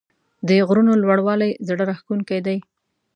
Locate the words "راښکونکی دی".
1.89-2.57